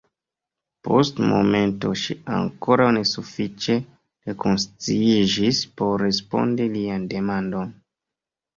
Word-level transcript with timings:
Post 0.85 1.19
momento 1.31 1.91
ŝi 2.03 2.15
ankoraŭ 2.37 2.87
ne 2.97 3.03
sufiĉe 3.11 3.77
rekonsciiĝis 4.31 5.63
por 5.79 6.07
respondi 6.07 6.69
lian 6.75 7.09
demandon. 7.17 7.73